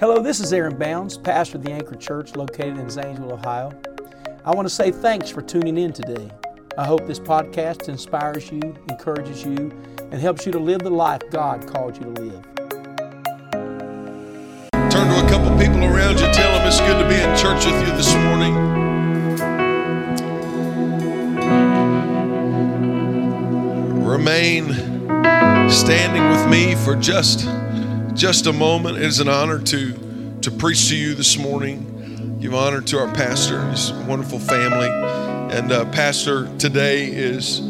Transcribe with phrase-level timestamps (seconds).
[0.00, 3.72] Hello, this is Aaron Bounds, pastor of the Anchor Church located in Zanesville, Ohio.
[4.44, 6.30] I want to say thanks for tuning in today.
[6.78, 11.22] I hope this podcast inspires you, encourages you, and helps you to live the life
[11.32, 12.44] God called you to live.
[14.88, 17.66] Turn to a couple people around you, tell them it's good to be in church
[17.66, 18.54] with you this morning.
[24.04, 24.72] Remain
[25.68, 27.48] standing with me for just
[28.18, 28.98] just a moment.
[28.98, 32.38] It is an honor to to preach to you this morning.
[32.40, 34.88] Give honor to our pastor and his wonderful family.
[35.56, 37.60] And uh, pastor today is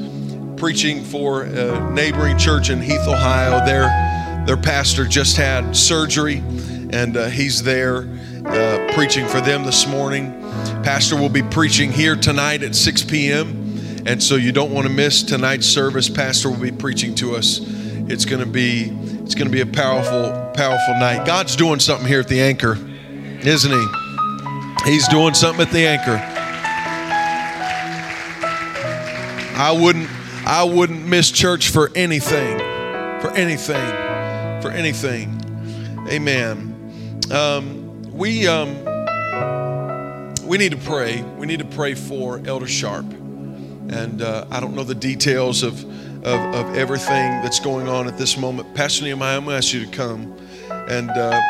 [0.57, 3.65] preaching for a neighboring church in Heath, Ohio.
[3.67, 8.09] Their their pastor just had surgery, and uh, he's there
[8.47, 10.33] uh, preaching for them this morning.
[10.83, 14.03] Pastor will be preaching here tonight at 6 p.m.
[14.07, 16.09] And so you don't want to miss tonight's service.
[16.09, 17.61] Pastor will be preaching to us.
[18.09, 18.91] It's going to be
[19.29, 21.27] it's going to be a powerful powerful night.
[21.27, 22.79] God's doing something here at the Anchor,
[23.47, 24.91] isn't he?
[24.91, 26.19] He's doing something at the Anchor.
[29.55, 30.09] I wouldn't
[30.47, 32.57] I wouldn't miss church for anything.
[33.21, 34.63] For anything.
[34.63, 35.39] For anything.
[36.09, 37.21] Amen.
[37.31, 38.83] Um, we um,
[40.47, 41.21] we need to pray.
[41.37, 43.05] We need to pray for Elder Sharp.
[43.05, 45.85] And uh, I don't know the details of,
[46.25, 48.75] of, of, everything that's going on at this moment.
[48.75, 50.37] Pastor Nehemiah, I'm going to ask you to come.
[50.71, 51.41] And uh,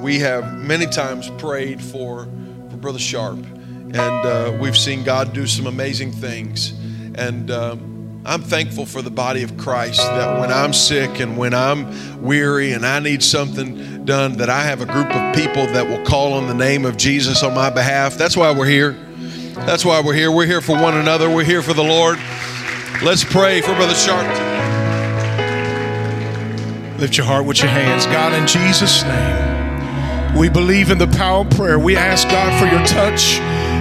[0.00, 2.24] we have many times prayed for,
[2.70, 3.38] for Brother Sharp.
[3.38, 6.70] And uh, we've seen God do some amazing things.
[7.14, 11.52] And um, I'm thankful for the body of Christ that when I'm sick and when
[11.52, 15.86] I'm weary and I need something done, that I have a group of people that
[15.86, 18.16] will call on the name of Jesus on my behalf.
[18.16, 18.92] That's why we're here.
[19.54, 20.32] That's why we're here.
[20.32, 21.28] We're here for one another.
[21.28, 22.18] We're here for the Lord.
[23.04, 24.24] Let's pray for Brother Sharp.
[26.98, 28.06] Lift your heart with your hands.
[28.06, 31.78] God, in Jesus' name, we believe in the power of prayer.
[31.78, 33.36] We ask God for your touch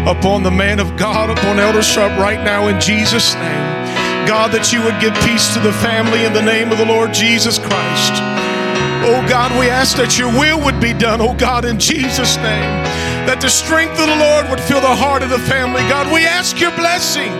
[0.06, 4.28] upon the man of God, upon Elder Sharp right now in Jesus' name.
[4.28, 7.14] God, that you would give peace to the family in the name of the Lord
[7.14, 8.20] Jesus Christ.
[9.08, 12.84] Oh God, we ask that your will would be done, oh God, in Jesus' name
[13.24, 15.80] that the strength of the Lord would fill the heart of the family.
[15.88, 17.32] God, we ask your blessing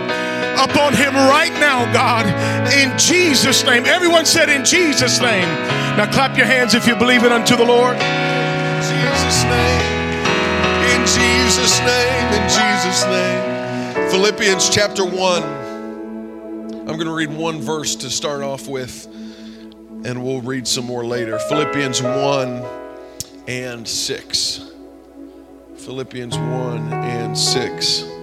[0.58, 2.26] upon him right now, God,
[2.72, 3.86] in Jesus' name.
[3.86, 5.48] Everyone said, In Jesus' name.
[5.96, 7.96] Now clap your hands if you believe it unto the Lord.
[7.96, 9.94] In Jesus' name.
[10.90, 12.32] In Jesus' name.
[12.34, 14.10] In Jesus' name.
[14.10, 15.42] Philippians chapter 1.
[15.42, 19.06] I'm going to read one verse to start off with,
[20.04, 21.38] and we'll read some more later.
[21.38, 22.64] Philippians 1
[23.48, 24.70] and 6.
[25.76, 28.13] Philippians 1 and 6.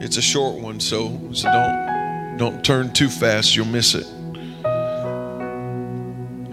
[0.00, 4.06] It's a short one, so, so don't, don't turn too fast, you'll miss it.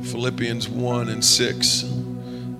[0.04, 1.84] Philippians 1 and 6.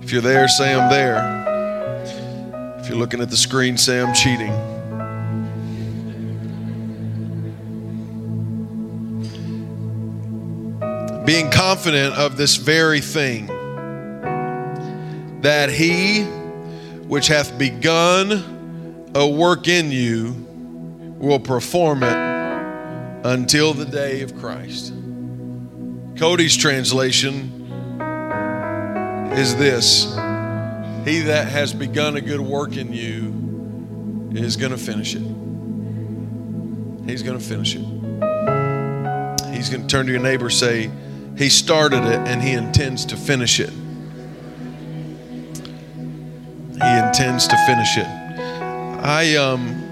[0.00, 2.78] If you're there, say I'm there.
[2.80, 4.48] If you're looking at the screen, say I'm cheating.
[11.26, 13.48] Being confident of this very thing,
[15.42, 16.22] that he
[17.08, 20.47] which hath begun a work in you
[21.18, 22.16] will perform it
[23.24, 24.92] until the day of Christ.
[26.16, 27.66] Cody's translation
[29.32, 30.04] is this
[31.04, 33.38] He that has begun a good work in you
[34.36, 35.22] is going to finish it.
[37.08, 37.82] He's going to finish it.
[39.52, 40.90] He's going to turn to your neighbor say,
[41.36, 43.70] He started it and He intends to finish it.
[46.80, 48.06] He intends to finish it.
[49.00, 49.87] I um,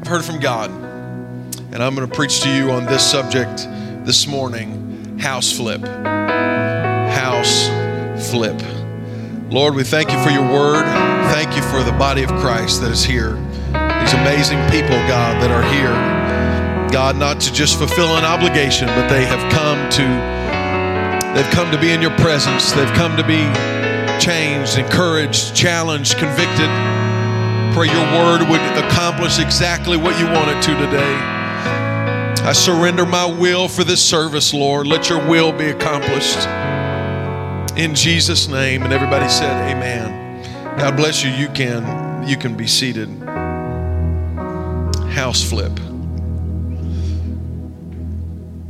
[0.00, 3.66] I've heard from God, and I'm going to preach to you on this subject
[4.06, 5.80] this morning: house flip.
[5.82, 7.68] House
[8.30, 8.60] flip.
[9.50, 10.84] Lord, we thank you for your word.
[11.32, 13.34] Thank you for the body of Christ that is here.
[13.34, 16.90] These amazing people, God, that are here.
[16.92, 20.04] God, not to just fulfill an obligation, but they have come to
[21.34, 22.70] they've come to be in your presence.
[22.70, 23.42] They've come to be
[24.20, 26.97] changed, encouraged, challenged, convicted.
[27.78, 31.14] Pray your word would accomplish exactly what you want it to today.
[32.44, 34.88] I surrender my will for this service, Lord.
[34.88, 36.38] Let your will be accomplished.
[37.78, 38.82] In Jesus' name.
[38.82, 40.42] And everybody said, Amen.
[40.76, 41.30] God bless you.
[41.30, 43.08] You can you can be seated.
[45.12, 45.78] House flip.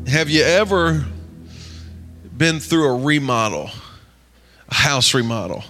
[0.07, 1.07] Have you ever
[2.37, 3.71] been through a remodel?
[4.69, 5.65] a house remodel.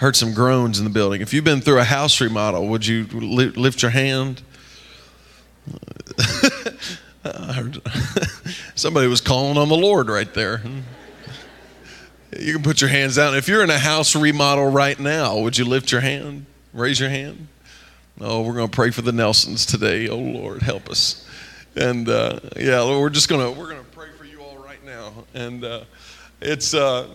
[0.00, 1.20] Heard some groans in the building.
[1.20, 4.40] If you've been through a house remodel, would you li- lift your hand?
[8.74, 10.62] Somebody was calling on the Lord right there.
[12.34, 13.36] You can put your hands down.
[13.36, 16.46] If you're in a house remodel right now, would you lift your hand?
[16.72, 17.48] Raise your hand.
[18.22, 20.08] Oh, we're going to pray for the Nelsons today.
[20.08, 21.28] Oh Lord, help us.
[21.76, 25.12] And uh, yeah, we're just gonna we're gonna pray for you all right now.
[25.34, 25.84] And uh,
[26.40, 27.06] it's uh,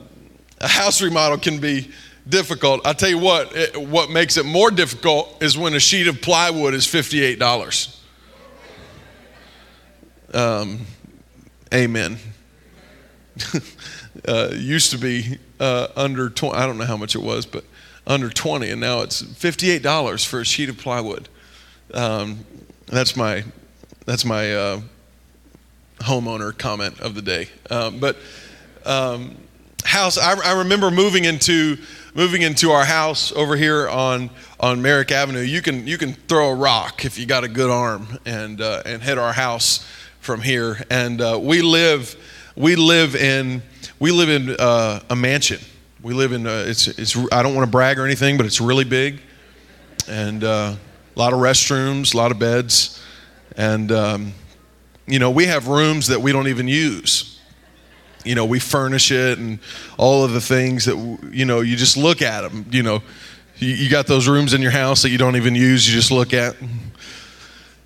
[0.61, 1.89] a house remodel can be
[2.27, 2.85] difficult.
[2.85, 6.21] I tell you what, it, what makes it more difficult is when a sheet of
[6.21, 8.01] plywood is fifty eight dollars.
[10.33, 10.81] Um,
[11.73, 12.17] amen.
[14.27, 17.63] uh, used to be uh, under 20, I don't know how much it was, but
[18.07, 21.29] under 20, and now it's $58 for a sheet of plywood.
[21.93, 22.45] Um,
[22.87, 23.43] that's my,
[24.05, 24.81] that's my uh,
[25.99, 27.49] homeowner comment of the day.
[27.69, 28.17] Um, but
[28.85, 29.37] um,
[29.83, 31.77] house, I, I remember moving into,
[32.15, 35.41] moving into our house over here on, on Merrick Avenue.
[35.41, 38.81] You can, you can throw a rock if you got a good arm and, uh,
[38.85, 39.85] and hit our house
[40.21, 40.81] from here.
[40.89, 42.15] And uh, we live,
[42.55, 43.61] we live in,
[43.99, 45.59] we live in uh, a mansion.
[46.01, 48.61] We live in, uh, it's, it's, I don't want to brag or anything, but it's
[48.61, 49.19] really big.
[50.07, 50.75] And uh,
[51.15, 53.03] a lot of restrooms, a lot of beds.
[53.57, 54.33] And, um,
[55.05, 57.34] you know, we have rooms that we don't even use.
[58.25, 59.59] You know, we furnish it and
[59.97, 60.95] all of the things that,
[61.31, 62.65] you know, you just look at them.
[62.71, 63.03] You know,
[63.57, 66.11] you, you got those rooms in your house that you don't even use, you just
[66.11, 66.55] look at.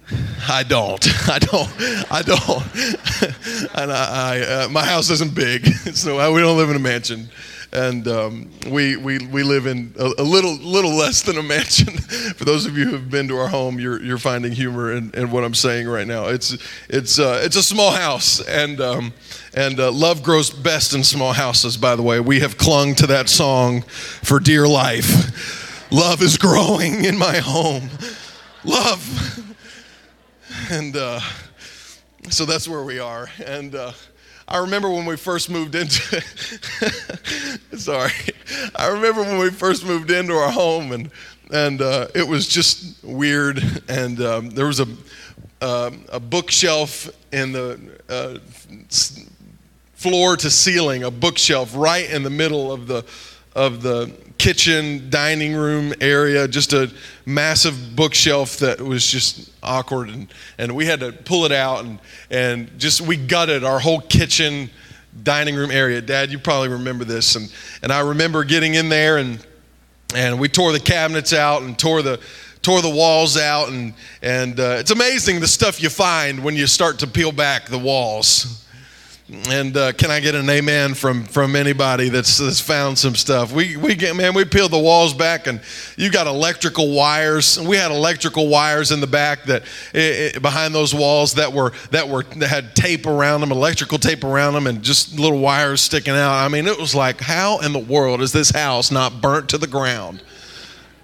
[0.50, 1.06] I don't.
[1.30, 1.70] I don't.
[2.12, 3.76] I don't.
[3.76, 7.30] and I, I uh, my house isn't big, so we don't live in a mansion,
[7.72, 11.98] and um, we, we we live in a, a, little little less than a mansion.
[12.36, 15.12] For those of you who have been to our home, you're you're finding humor in,
[15.14, 16.28] in what I'm saying right now.
[16.28, 16.58] It's
[16.90, 19.14] it's uh, it's a small house, and um,
[19.54, 21.78] and uh, love grows best in small houses.
[21.78, 25.92] By the way, we have clung to that song for dear life.
[25.92, 27.90] Love is growing in my home.
[28.64, 29.46] Love
[30.72, 31.20] and uh,
[32.30, 33.30] so that's where we are.
[33.46, 33.92] And uh,
[34.50, 36.02] I remember when we first moved into.
[37.78, 38.12] sorry,
[38.76, 41.12] I remember when we first moved into our home, and
[41.52, 43.62] and uh, it was just weird.
[43.88, 44.88] And um, there was a
[45.62, 47.80] um, a bookshelf in the
[48.10, 48.40] uh,
[49.94, 53.06] floor to ceiling, a bookshelf right in the middle of the
[53.56, 56.90] of the kitchen dining room area just a
[57.26, 62.00] massive bookshelf that was just awkward and, and we had to pull it out and,
[62.32, 64.70] and just we gutted our whole kitchen
[65.24, 66.02] dining room area.
[66.02, 67.54] Dad you probably remember this and,
[67.84, 69.46] and i remember getting in there and
[70.16, 72.20] and we tore the cabinets out and tore the
[72.62, 76.66] tore the walls out and and uh, it's amazing the stuff you find when you
[76.66, 78.66] start to peel back the walls
[79.50, 83.54] and uh, can I get an amen from from anybody that's, that's found some stuff?
[83.54, 85.62] We we get man, we peeled the walls back, and
[85.98, 87.60] you got electrical wires.
[87.60, 91.74] We had electrical wires in the back that it, it, behind those walls that were
[91.92, 95.82] that were that had tape around them, electrical tape around them, and just little wires
[95.82, 96.34] sticking out.
[96.34, 99.60] I mean, it was like, how in the world is this house not burnt to
[99.60, 100.24] the ground?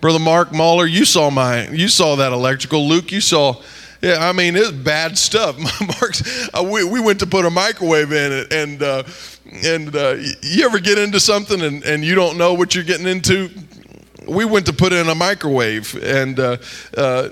[0.01, 2.88] Brother Mark Mahler, you saw my you saw that electrical.
[2.88, 3.62] Luke, you saw
[4.01, 5.57] yeah, I mean, it's bad stuff.
[6.01, 9.03] Mark's, uh, we, we went to put a microwave in it, and uh,
[9.63, 13.07] and uh, you ever get into something and, and you don't know what you're getting
[13.07, 13.50] into?
[14.27, 16.57] We went to put in a microwave, and uh,
[16.97, 17.30] uh,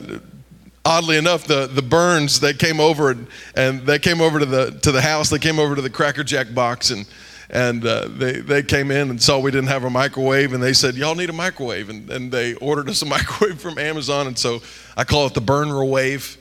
[0.86, 4.72] oddly enough, the, the Burns they came over and, and they came over to the
[4.82, 5.30] to the house.
[5.30, 7.06] They came over to the Cracker Jack box and
[7.50, 10.74] and uh, they, they came in and saw we didn't have a microwave and they
[10.74, 14.38] said y'all need a microwave and, and they ordered us a microwave from amazon and
[14.40, 14.62] so
[14.98, 16.38] i call it the burner wave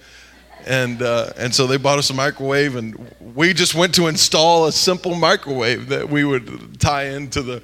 [0.67, 4.67] and uh, and so they bought us a microwave, and we just went to install
[4.67, 7.63] a simple microwave that we would tie into the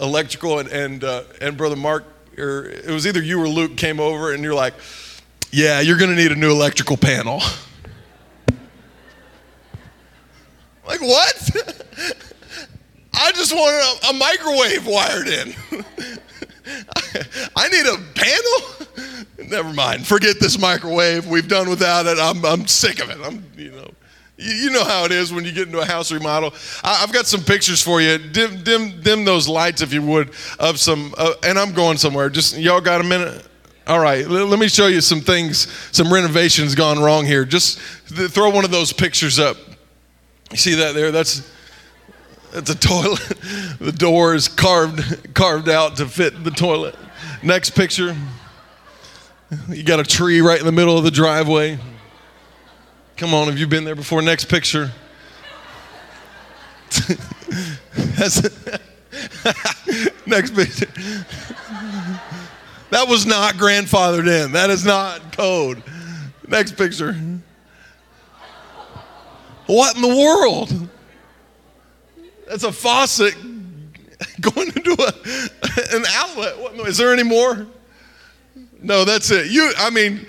[0.00, 0.58] electrical.
[0.58, 2.04] And and, uh, and brother Mark,
[2.38, 4.74] or it was either you or Luke came over, and you're like,
[5.50, 7.36] "Yeah, you're going to need a new electrical panel."
[10.86, 11.50] like what?
[13.14, 15.54] I just want a, a microwave wired in.
[17.56, 18.86] I need a panel?
[19.48, 20.06] Never mind.
[20.06, 21.26] Forget this microwave.
[21.26, 22.18] We've done without it.
[22.18, 23.18] I'm, I'm sick of it.
[23.22, 23.90] I'm, you know.
[24.42, 26.54] You know how it is when you get into a house remodel.
[26.82, 28.16] I've got some pictures for you.
[28.16, 31.14] Dim, dim, dim those lights if you would of some.
[31.18, 32.30] Uh, and I'm going somewhere.
[32.30, 33.46] Just y'all got a minute?
[33.86, 34.26] All right.
[34.26, 35.70] Let me show you some things.
[35.92, 37.44] Some renovations gone wrong here.
[37.44, 39.58] Just throw one of those pictures up.
[40.50, 41.10] You see that there?
[41.10, 41.50] That's
[42.52, 43.20] it's a toilet.
[43.80, 46.94] The door is carved carved out to fit the toilet.
[47.42, 48.14] Next picture.
[49.68, 51.78] You got a tree right in the middle of the driveway.
[53.16, 54.22] Come on, have you been there before?
[54.22, 54.92] Next picture.
[60.26, 60.86] Next picture.
[62.90, 64.52] That was not grandfathered in.
[64.52, 65.82] That is not code.
[66.46, 67.16] Next picture.
[69.66, 70.88] What in the world?
[72.48, 73.34] That's a faucet
[74.40, 75.12] going into a,
[75.96, 76.58] an outlet.
[76.58, 77.66] What, is there any more?
[78.82, 79.50] No, that's it.
[79.50, 80.26] You, I mean,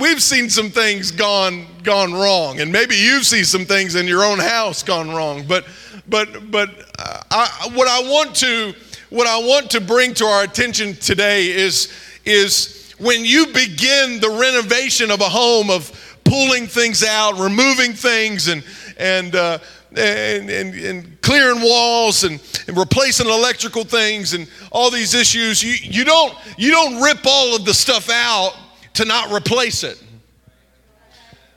[0.00, 4.24] we've seen some things gone gone wrong, and maybe you've seen some things in your
[4.24, 5.44] own house gone wrong.
[5.46, 5.66] But,
[6.08, 8.74] but, but, uh, I, what I want to,
[9.10, 11.92] what I want to bring to our attention today is,
[12.24, 18.48] is when you begin the renovation of a home, of pulling things out, removing things,
[18.48, 18.64] and
[18.98, 19.34] and.
[19.34, 19.58] Uh,
[19.96, 25.62] and, and, and, clearing walls and, and, replacing electrical things and all these issues.
[25.62, 28.54] You, you, don't, you don't rip all of the stuff out
[28.94, 30.02] to not replace it.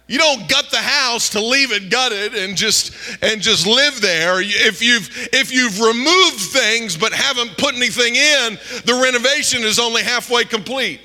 [0.08, 4.42] You don't gut the house to leave it gutted and just and just live there.
[4.42, 10.04] If you've if you've removed things but haven't put anything in, the renovation is only
[10.04, 11.00] halfway complete.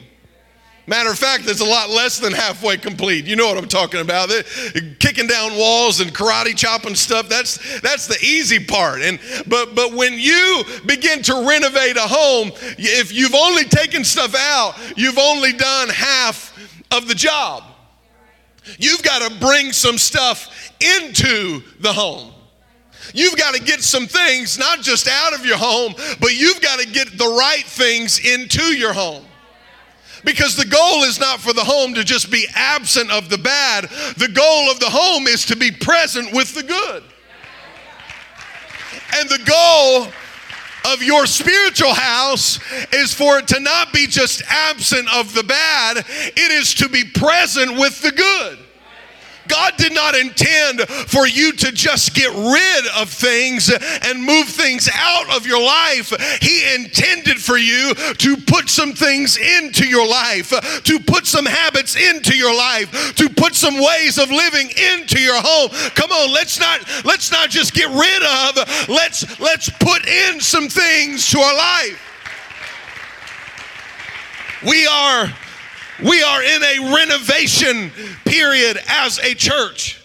[0.89, 3.27] Matter of fact, it's a lot less than halfway complete.
[3.27, 4.31] You know what I'm talking about.
[4.99, 9.03] Kicking down walls and karate chopping stuff, that's that's the easy part.
[9.03, 14.35] And but but when you begin to renovate a home, if you've only taken stuff
[14.35, 16.59] out, you've only done half
[16.91, 17.65] of the job.
[18.79, 22.33] You've got to bring some stuff into the home.
[23.13, 26.81] You've got to get some things not just out of your home, but you've got
[26.81, 29.28] to get the right things into your home.
[30.29, 33.85] Because the goal is not for the home to just be absent of the bad,
[34.19, 37.03] the goal of the home is to be present with the good.
[39.17, 42.61] And the goal of your spiritual house
[42.93, 47.05] is for it to not be just absent of the bad, it is to be
[47.05, 48.59] present with the good.
[49.49, 54.89] God did not intend for you to just get rid of things and move things
[54.93, 56.13] out of your life.
[56.41, 60.51] He intended for you to put some things into your life,
[60.85, 65.41] to put some habits into your life, to put some ways of living into your
[65.41, 65.71] home.
[65.95, 70.69] Come on, let's not let's not just get rid of, let's let's put in some
[70.69, 72.05] things to our life.
[74.67, 75.33] We are
[76.03, 77.91] we are in a renovation
[78.25, 79.99] period as a church.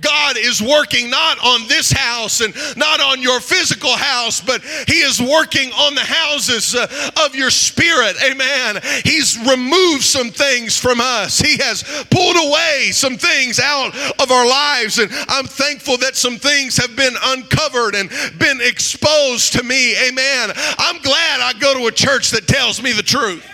[0.00, 5.00] God is working not on this house and not on your physical house, but He
[5.00, 8.16] is working on the houses uh, of your spirit.
[8.24, 8.80] Amen.
[9.04, 14.48] He's removed some things from us, He has pulled away some things out of our
[14.48, 14.98] lives.
[14.98, 19.96] And I'm thankful that some things have been uncovered and been exposed to me.
[20.08, 20.50] Amen.
[20.78, 23.46] I'm glad I go to a church that tells me the truth.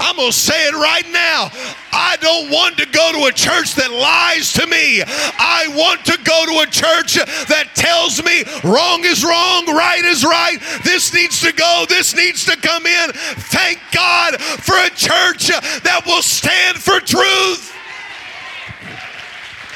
[0.00, 1.52] I'm going to say it right now.
[1.92, 5.04] I don't want to go to a church that lies to me.
[5.04, 7.20] I want to go to a church
[7.52, 10.56] that tells me wrong is wrong, right is right.
[10.84, 13.12] This needs to go, this needs to come in.
[13.52, 15.52] Thank God for a church
[15.84, 17.76] that will stand for truth.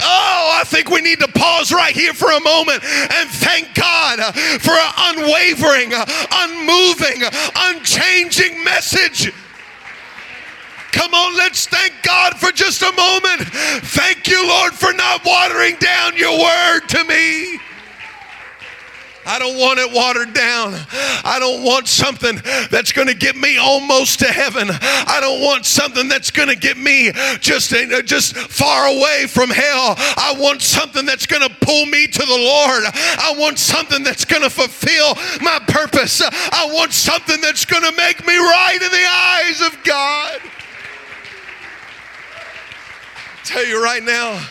[0.01, 4.21] Oh, I think we need to pause right here for a moment and thank God
[4.61, 5.93] for an unwavering,
[6.33, 7.23] unmoving,
[7.57, 9.33] unchanging message.
[10.95, 13.49] Come on, let's thank God for just a moment.
[13.83, 17.59] Thank you, Lord, for not watering down your word to me.
[19.27, 20.75] I don't want it watered down.
[21.25, 22.39] I don't want something
[22.71, 24.69] that's going to get me almost to heaven.
[24.71, 27.11] I don't want something that's going to get me
[27.41, 29.97] just uh, just far away from hell.
[29.99, 32.85] I want something that's going to pull me to the Lord.
[32.87, 36.23] I want something that's going to fulfill my purpose.
[36.23, 40.54] I want something that's going to make me right in the eyes of God
[43.45, 44.45] tell you right now,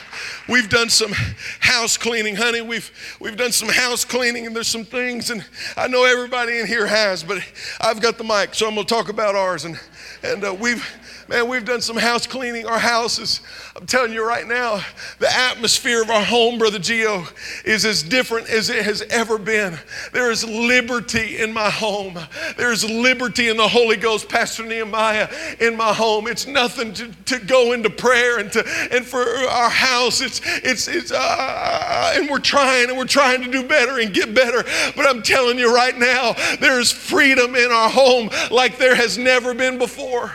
[0.47, 1.11] we've done some
[1.59, 2.61] house cleaning, honey.
[2.61, 5.43] We've we've done some house cleaning, and there's some things, and
[5.75, 7.43] I know everybody in here has, but
[7.81, 9.65] I've got the mic, so I'm gonna talk about ours.
[9.65, 9.79] And
[10.23, 10.87] and uh, we've
[11.29, 12.65] Man, we've done some house cleaning.
[12.65, 13.39] Our houses,
[13.75, 14.83] I'm telling you right now,
[15.19, 17.25] the atmosphere of our home, Brother Geo,
[17.63, 19.79] is as different as it has ever been.
[20.11, 22.19] There is liberty in my home.
[22.57, 25.29] There's liberty in the Holy Ghost, Pastor Nehemiah,
[25.61, 26.27] in my home.
[26.27, 30.19] It's nothing to, to go into prayer and to and for our house.
[30.19, 34.13] It's it's it's uh, uh, and we're trying and we're trying to do better and
[34.13, 34.63] get better.
[34.95, 39.17] But I'm telling you right now, there is freedom in our home like there has
[39.17, 40.33] never been before.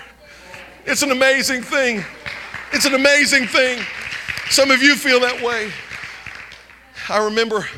[0.91, 2.03] It's an amazing thing.
[2.73, 3.85] It's an amazing thing.
[4.49, 5.71] Some of you feel that way.
[7.11, 7.69] I remember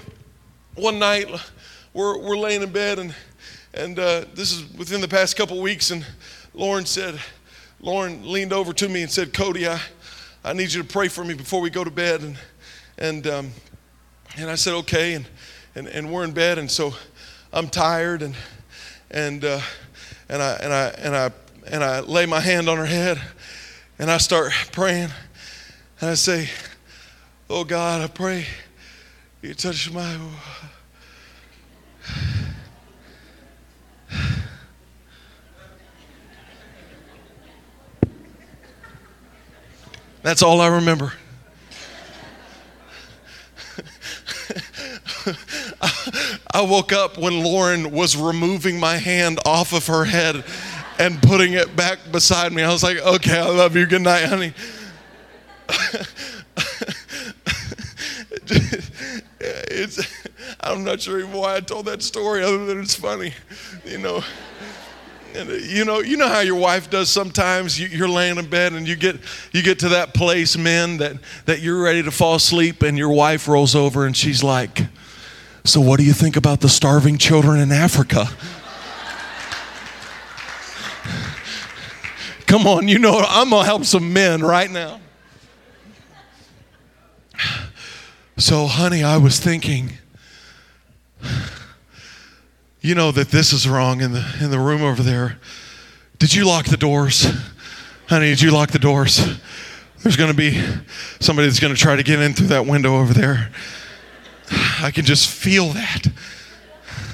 [0.76, 1.26] one night
[1.93, 3.12] we're, we're laying in bed, and,
[3.75, 6.07] and uh, this is within the past couple weeks, and
[6.55, 7.19] Lauren said,
[7.81, 9.81] Lauren leaned over to me and said, Cody, I,
[10.45, 12.21] I need you to pray for me before we go to bed.
[12.21, 12.38] And,
[12.97, 13.50] and, um,
[14.37, 15.14] and I said, okay.
[15.14, 15.26] And,
[15.75, 16.95] and, and we're in bed, and so
[17.52, 18.37] I'm tired, and,
[19.11, 19.61] and, uh,
[20.29, 21.31] and, I, and, I, and I
[21.67, 23.21] and I lay my hand on her head
[23.99, 25.11] and I start praying.
[26.00, 26.49] And I say,
[27.49, 28.47] Oh God, I pray
[29.43, 30.19] you touch my.
[40.23, 41.14] That's all I remember.
[46.52, 50.45] I woke up when Lauren was removing my hand off of her head
[51.00, 52.62] and putting it back beside me.
[52.62, 53.87] I was like, okay, I love you.
[53.87, 54.52] Good night, honey.
[59.71, 60.26] it's,
[60.61, 63.33] I'm not sure even why I told that story other than it's funny,
[63.87, 64.23] you know.
[65.35, 67.80] And, uh, you know, you know how your wife does sometimes.
[67.80, 69.16] You, you're laying in bed and you get
[69.52, 71.16] you get to that place, men, that
[71.47, 74.87] that you're ready to fall asleep, and your wife rolls over and she's like,
[75.64, 78.26] "So, what do you think about the starving children in Africa?"
[82.50, 84.99] Come on, you know I'm gonna help some men right now.
[88.38, 89.92] So, honey, I was thinking,
[92.80, 95.38] you know that this is wrong in the in the room over there.
[96.19, 97.25] Did you lock the doors?
[98.09, 99.25] Honey, did you lock the doors?
[100.02, 100.61] There's going to be
[101.21, 103.52] somebody that's going to try to get in through that window over there.
[104.83, 106.09] I can just feel that.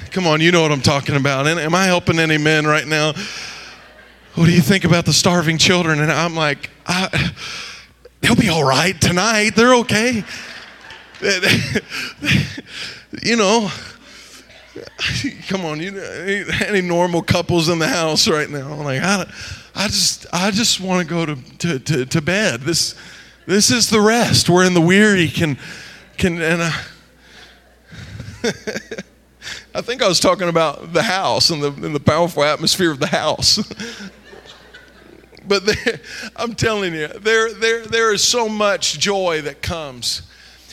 [0.09, 1.45] Come on, you know what I'm talking about.
[1.45, 3.13] Am I helping any men right now?
[4.37, 5.99] What do you think about the starving children?
[5.99, 6.69] And I'm like,
[8.21, 9.55] they'll be all right tonight.
[9.55, 10.23] They're okay.
[13.23, 13.71] you know,
[15.47, 16.03] come on, you know,
[16.67, 18.73] any normal couples in the house right now?
[18.73, 19.27] I'm Like, I,
[19.73, 22.61] I just, I just want to go to, to, to, to bed.
[22.61, 22.93] This,
[23.47, 24.51] this is the rest.
[24.51, 25.57] We're in the weary can,
[26.17, 26.83] can, and I,
[28.43, 28.51] uh,
[29.73, 32.99] I think I was talking about the house and the, and the powerful atmosphere of
[32.99, 33.57] the house.
[35.47, 35.99] But there,
[36.35, 40.21] I'm telling you, there, there, there is so much joy that comes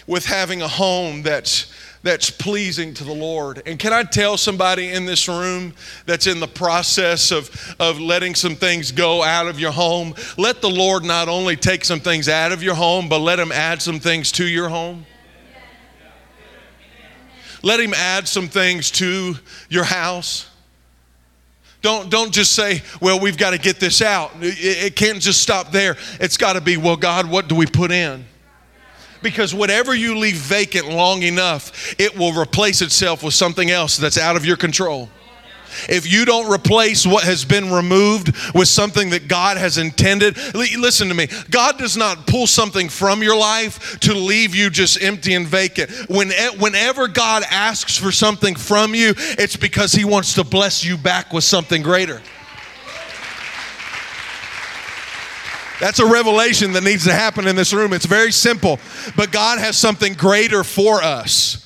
[0.07, 1.73] with having a home that's
[2.05, 3.63] that's pleasing to the Lord.
[3.65, 5.73] And can I tell somebody in this room
[6.05, 10.15] that's in the process of, of letting some things go out of your home?
[10.37, 13.51] Let the Lord not only take some things out of your home, but let Him
[13.51, 15.07] add some things to your home.
[17.63, 19.37] Let Him add some things to
[19.71, 20.51] your house.
[21.85, 24.33] Don't, don't just say, well, we've got to get this out.
[24.41, 25.99] It, it can't just stop there.
[26.19, 28.25] It's got to be, well, God, what do we put in?
[29.21, 34.19] because whatever you leave vacant long enough, it will replace itself with something else that's
[34.19, 35.09] out of your control.
[35.89, 41.09] If you don't replace what has been removed with something that God has intended, listen
[41.09, 41.29] to me.
[41.51, 45.91] God does not pull something from your life to leave you just empty and vacant.
[46.09, 50.97] When, whenever God asks for something from you, it's because He wants to bless you
[50.97, 52.21] back with something greater.
[55.81, 57.93] That's a revelation that needs to happen in this room.
[57.93, 58.79] It's very simple,
[59.17, 61.64] but God has something greater for us.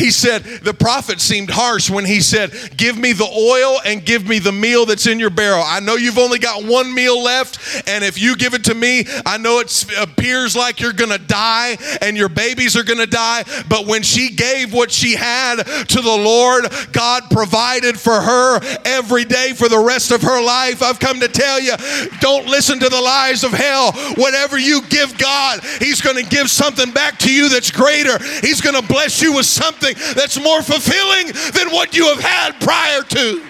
[0.00, 4.26] He said, the prophet seemed harsh when he said, Give me the oil and give
[4.26, 5.62] me the meal that's in your barrel.
[5.62, 9.04] I know you've only got one meal left, and if you give it to me,
[9.26, 13.44] I know it appears like you're gonna die and your babies are gonna die.
[13.68, 19.26] But when she gave what she had to the Lord, God provided for her every
[19.26, 20.82] day for the rest of her life.
[20.82, 21.74] I've come to tell you,
[22.20, 23.92] don't listen to the lies of hell.
[24.16, 28.16] Whatever you give God, He's gonna give something back to you that's greater.
[28.40, 32.60] He's gonna bless you with something something that's more fulfilling than what you have had
[32.60, 33.44] prior to.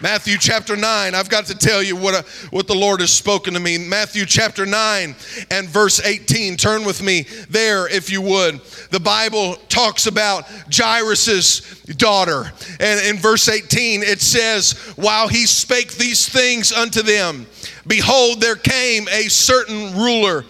[0.00, 3.12] Matthew chapter 9, I've got to tell you what, a, uh, what the Lord has
[3.12, 3.78] spoken to me.
[3.78, 5.14] Matthew chapter 9
[5.52, 6.56] and verse 18.
[6.56, 8.60] Turn with me there if you would.
[8.90, 12.50] The Bible talks about Jairus' daughter.
[12.80, 17.46] And in verse 18, it says, While he spake these things unto them,
[17.86, 20.44] behold, there came a certain ruler.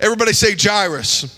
[0.00, 1.37] Everybody say Jairus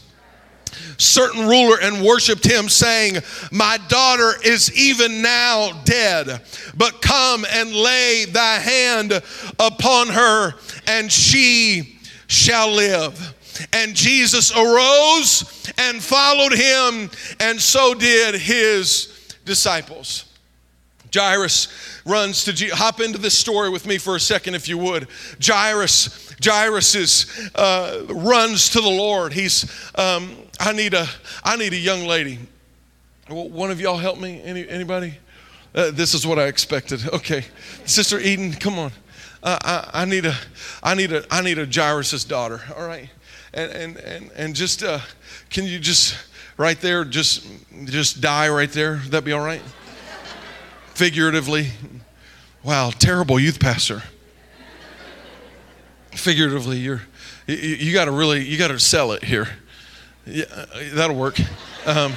[1.01, 3.19] certain ruler and worshiped him, saying,
[3.51, 6.43] My daughter is even now dead,
[6.77, 9.13] but come and lay thy hand
[9.59, 10.55] upon her,
[10.87, 13.35] and she shall live.
[13.73, 17.11] And Jesus arose and followed him,
[17.41, 20.30] and so did his disciples.
[21.15, 21.69] Jairus
[22.05, 25.09] runs to Je- hop into this story with me for a second, if you would.
[25.43, 29.33] Jairus, Jairus is, uh, runs to the Lord.
[29.33, 29.65] He's
[29.97, 31.07] um, I need a
[31.43, 32.39] I need a young lady.
[33.29, 34.43] One of y'all help me?
[34.43, 35.15] Any anybody?
[35.75, 37.09] Uh, this is what I expected.
[37.13, 37.45] Okay,
[37.85, 38.93] Sister Eden, come on.
[39.43, 40.35] Uh, I, I, need a
[40.83, 42.61] I need a I need a Jairus's daughter.
[42.77, 43.09] All right,
[43.55, 44.99] and and and and just uh,
[45.49, 46.17] can you just
[46.57, 47.47] right there just
[47.85, 48.97] just die right there?
[49.09, 49.63] That be all right?
[51.01, 51.69] Figuratively.
[52.63, 54.03] Wow, terrible youth pastor.
[56.11, 57.01] Figuratively, you're
[57.47, 59.49] you, got to really you got to sell it here.
[60.27, 61.41] Yeah, uh, that'll work.
[61.87, 62.13] Um,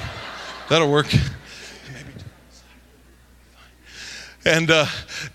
[0.68, 1.06] that'll work.
[4.44, 4.84] And uh,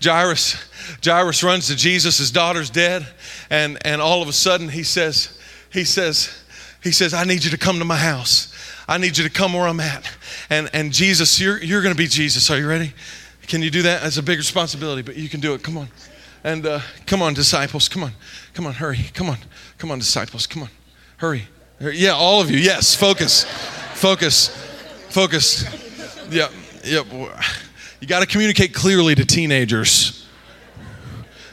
[0.00, 0.56] Jairus,
[1.04, 2.18] Jairus runs to Jesus.
[2.18, 3.04] His daughter's dead.
[3.50, 5.36] And, and all of a sudden he says,
[5.72, 6.40] he says,
[6.84, 8.54] he says, I need you to come to my house.
[8.86, 10.08] I need you to come where I'm at.
[10.50, 12.48] And, and Jesus, you're, you're going to be Jesus.
[12.48, 12.92] Are you ready?
[13.50, 14.02] Can you do that?
[14.02, 15.62] That's a big responsibility, but you can do it.
[15.64, 15.88] Come on.
[16.44, 17.88] And uh, come on, disciples.
[17.88, 18.12] Come on.
[18.54, 19.10] Come on, hurry.
[19.12, 19.38] Come on.
[19.76, 20.46] Come on, disciples.
[20.46, 20.68] Come on.
[21.16, 21.48] Hurry.
[21.80, 22.58] Yeah, all of you.
[22.58, 23.42] Yes, focus.
[23.94, 24.50] focus.
[25.08, 25.64] Focus.
[26.30, 26.52] Yep.
[26.84, 27.06] Yep.
[28.00, 30.28] You got to communicate clearly to teenagers.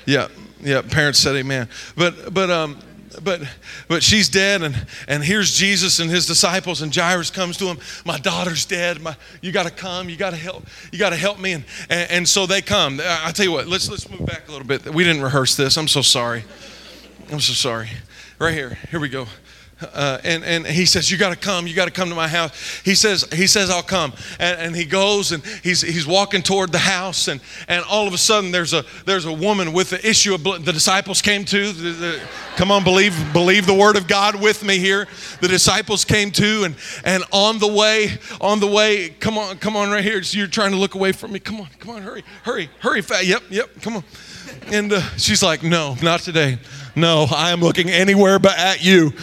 [0.06, 0.28] Yeah.
[0.62, 0.84] Yeah.
[0.84, 1.68] Parents said amen.
[1.96, 2.78] But, but, um,
[3.24, 3.42] but
[3.88, 7.78] but she's dead and and here's jesus and his disciples and jairus comes to him.
[8.06, 9.02] My daughter's dead.
[9.02, 10.10] My, you got to come.
[10.10, 10.66] You got to help.
[10.92, 11.54] You got to help me.
[11.54, 13.00] And, and, and so they come.
[13.04, 14.94] I tell you what let's let's move back a little bit.
[14.94, 15.78] We didn't rehearse this.
[15.78, 16.44] I'm so sorry.
[17.32, 17.90] I'm so sorry.
[18.40, 18.78] Right here.
[18.92, 19.28] Here we go
[19.82, 21.68] uh, and, and he says, You got to come.
[21.68, 22.82] You got to come to my house.
[22.84, 24.14] He says, he says I'll come.
[24.40, 27.28] And, and he goes and he's, he's walking toward the house.
[27.28, 30.42] And, and all of a sudden, there's a, there's a woman with the issue of
[30.42, 30.66] blood.
[30.66, 31.72] The disciples came to.
[31.72, 32.22] The, the,
[32.56, 35.08] come on, believe, believe the word of God with me here.
[35.42, 36.64] The disciples came to.
[36.64, 40.20] And, and on the way, on the way, come on, come on right here.
[40.22, 41.40] You're trying to look away from me.
[41.40, 43.04] Come on, come on, hurry, hurry, hurry.
[43.24, 44.04] Yep, yep, come on.
[44.72, 46.58] And uh, she's like, No, not today.
[46.96, 49.14] No, I am looking anywhere but at you.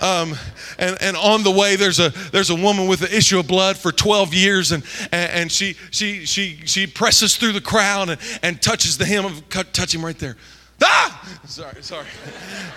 [0.00, 0.34] Um,
[0.78, 3.76] and, and on the way, there's a, there's a woman with an issue of blood
[3.76, 4.82] for 12 years, and,
[5.12, 9.48] and she, she, she, she presses through the crowd and, and touches the hem of,
[9.48, 10.36] touch him right there.
[10.82, 11.40] Ah!
[11.44, 12.06] Sorry, sorry.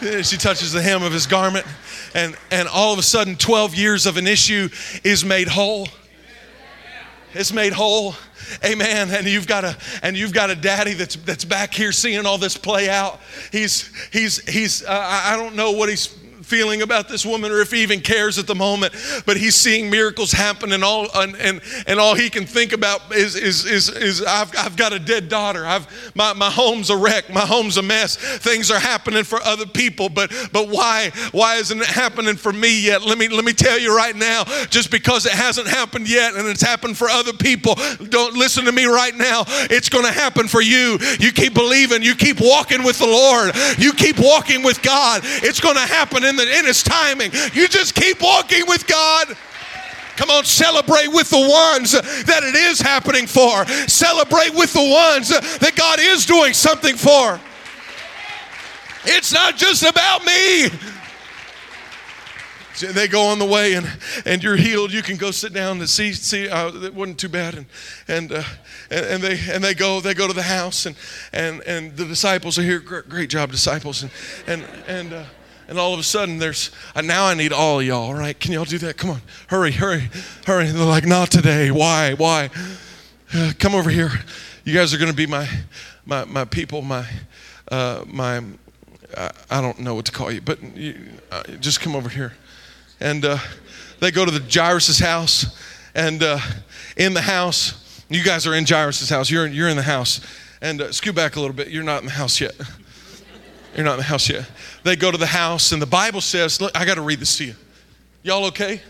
[0.23, 1.65] she touches the hem of his garment,
[2.13, 4.67] and, and all of a sudden, 12 years of an issue
[5.03, 5.87] is made whole.
[7.33, 8.15] It's made whole.
[8.63, 9.09] Amen.
[9.09, 12.37] And you've got a and you've got a daddy that's that's back here seeing all
[12.37, 13.19] this play out.
[13.51, 17.71] He's he's he's uh, I don't know what he's feeling about this woman or if
[17.71, 18.93] he even cares at the moment,
[19.25, 23.13] but he's seeing miracles happen and all and, and, and all he can think about
[23.13, 25.65] is is is, is I've, I've got a dead daughter.
[25.65, 28.15] I've my, my home's a wreck, my home's a mess.
[28.15, 32.81] Things are happening for other people, but but why why isn't it happening for me
[32.81, 33.03] yet?
[33.03, 36.47] Let me let me tell you right now, just because it hasn't happened yet and
[36.47, 37.75] it's happened for other people,
[38.09, 39.43] don't listen to me right now.
[39.69, 40.97] It's gonna happen for you.
[41.19, 45.21] You keep believing, you keep walking with the Lord, you keep walking with God.
[45.23, 47.31] It's gonna happen in in, the, in His timing.
[47.53, 49.35] You just keep walking with God.
[50.15, 53.65] Come on, celebrate with the ones that it is happening for.
[53.87, 57.39] Celebrate with the ones that God is doing something for.
[59.05, 60.69] It's not just about me.
[62.79, 63.87] They go on the way and,
[64.25, 64.91] and you're healed.
[64.91, 67.55] You can go sit down and see, see, uh, it wasn't too bad.
[67.55, 67.65] And,
[68.07, 68.43] and, uh,
[68.89, 70.95] and, and, they, and they go, they go to the house and,
[71.31, 72.79] and, and the disciples are here.
[72.79, 74.03] Great, great job, disciples.
[74.03, 74.11] And,
[74.47, 75.23] and, and, uh,
[75.67, 78.39] and all of a sudden there's uh, now i need all y'all all right?
[78.39, 78.97] Can y'all do that?
[78.97, 79.21] Come on.
[79.47, 80.09] Hurry hurry
[80.45, 80.67] hurry.
[80.67, 81.71] They're like not today.
[81.71, 82.49] Why why?
[83.33, 84.11] Uh, come over here.
[84.63, 85.47] You guys are going to be my
[86.05, 87.07] my my people my
[87.71, 88.43] uh, my
[89.15, 90.95] uh, i don't know what to call you but you,
[91.31, 92.33] uh, just come over here.
[92.99, 93.37] And uh,
[93.99, 95.57] they go to the jairus's house
[95.95, 96.21] and
[96.97, 99.31] in the house you guys are in jairus's house.
[99.31, 100.21] You're, you're in the house.
[100.61, 101.69] And scoot back a little bit.
[101.69, 102.53] You're not in the house yet.
[103.75, 104.45] You're not in the house yet.
[104.83, 107.37] They go to the house, and the Bible says, look, I got to read this
[107.37, 107.55] to you.
[108.21, 108.81] Y'all okay?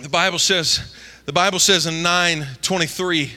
[0.00, 0.94] The Bible says,
[1.24, 3.32] the Bible says in 923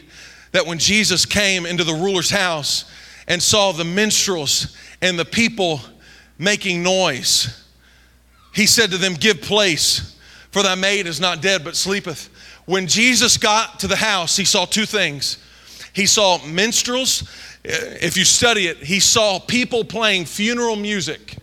[0.51, 2.91] that when Jesus came into the ruler's house
[3.27, 5.79] and saw the minstrels and the people
[6.37, 7.65] making noise,
[8.53, 10.19] he said to them, Give place,
[10.51, 12.29] for thy maid is not dead, but sleepeth.
[12.65, 15.37] When Jesus got to the house, he saw two things.
[15.93, 17.23] He saw minstrels
[17.67, 21.35] if you study it, he saw people playing funeral music.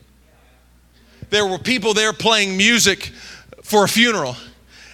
[1.28, 3.12] There were people there playing music
[3.62, 4.36] for a funeral.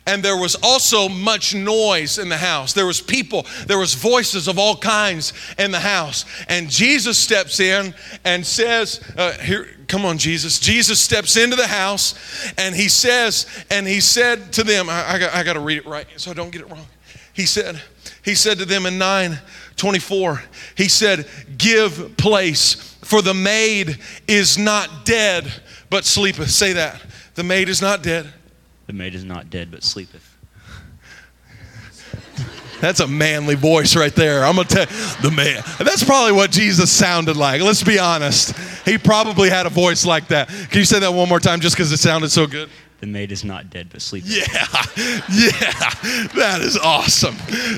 [0.07, 2.73] And there was also much noise in the house.
[2.73, 6.25] There was people, there was voices of all kinds in the house.
[6.49, 11.67] And Jesus steps in and says, uh, "Here, come on, Jesus." Jesus steps into the
[11.67, 12.15] house,
[12.57, 15.79] and he says, and he said to them, I, I got, I got to read
[15.79, 16.87] it right so I don't get it wrong.
[17.33, 17.81] He said,
[18.25, 19.39] he said to them in 9
[19.77, 20.43] 24,
[20.77, 25.51] he said, Give place, for the maid is not dead,
[25.89, 26.51] but sleepeth.
[26.51, 27.01] Say that.
[27.35, 28.31] The maid is not dead.
[28.91, 30.37] The maid is not dead, but sleepeth.
[32.81, 34.45] That's a manly voice right there.
[34.45, 34.87] I'm gonna tell
[35.23, 35.63] the man.
[35.79, 37.63] That's probably what Jesus sounded like.
[37.63, 38.53] Let's be honest.
[38.85, 40.49] He probably had a voice like that.
[40.49, 42.69] Can you say that one more time just because it sounded so good?
[43.01, 44.31] The maid is not dead, but sleeping.
[44.31, 44.45] Yeah,
[45.33, 45.91] yeah,
[46.35, 47.35] that is awesome.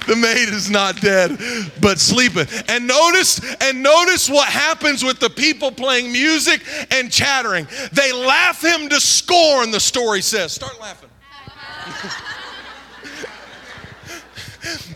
[0.08, 1.38] The maid is not dead,
[1.80, 2.48] but sleeping.
[2.68, 7.68] And notice, and notice what happens with the people playing music and chattering.
[7.92, 9.70] They laugh him to scorn.
[9.70, 10.52] The story says.
[10.52, 11.08] Start laughing.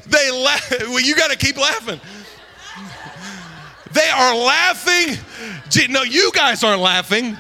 [0.09, 0.71] they laugh.
[0.89, 2.01] Well, you got to keep laughing.
[3.93, 5.17] They are laughing.
[5.89, 7.37] No, you guys aren't laughing.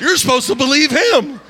[0.00, 1.40] You're supposed to believe him.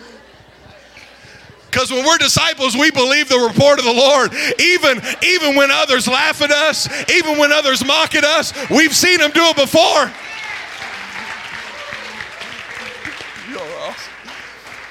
[1.71, 4.35] Because when we're disciples, we believe the report of the Lord.
[4.61, 9.21] Even, even when others laugh at us, even when others mock at us, we've seen
[9.21, 10.11] him do it before.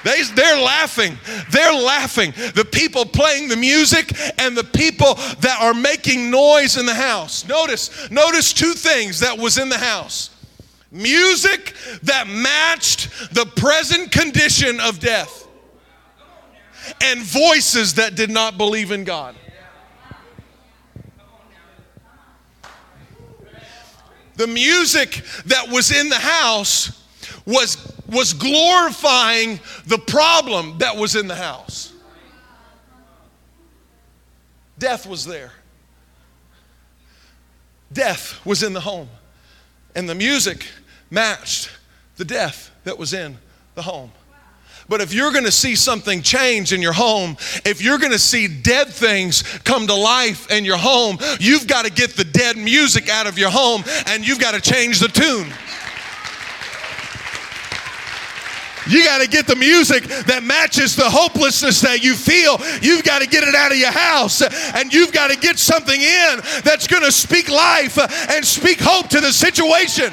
[0.02, 1.18] They, they're laughing.
[1.50, 2.32] They're laughing.
[2.54, 7.46] The people playing the music and the people that are making noise in the house.
[7.46, 10.30] Notice, notice two things that was in the house.
[10.92, 15.46] Music that matched the present condition of death.
[17.02, 19.36] And voices that did not believe in God.
[24.36, 27.04] The music that was in the house
[27.44, 31.92] was, was glorifying the problem that was in the house.
[34.78, 35.52] Death was there.
[37.92, 39.08] Death was in the home.
[39.94, 40.64] And the music
[41.10, 41.70] matched
[42.16, 43.36] the death that was in
[43.74, 44.12] the home.
[44.88, 48.88] But if you're gonna see something change in your home, if you're gonna see dead
[48.88, 53.38] things come to life in your home, you've gotta get the dead music out of
[53.38, 55.52] your home and you've gotta change the tune.
[58.88, 62.58] You got to get the music that matches the hopelessness that you feel.
[62.82, 64.42] You've got to get it out of your house
[64.74, 67.98] and you've got to get something in that's going to speak life
[68.30, 70.12] and speak hope to the situation.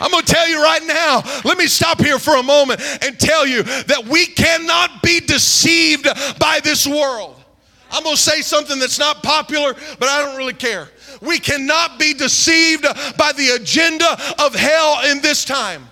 [0.00, 3.18] I'm going to tell you right now, let me stop here for a moment and
[3.18, 6.06] tell you that we cannot be deceived
[6.38, 7.42] by this world.
[7.90, 10.88] I'm going to say something that's not popular, but I don't really care.
[11.22, 12.82] We cannot be deceived
[13.16, 14.06] by the agenda
[14.44, 15.88] of hell in this time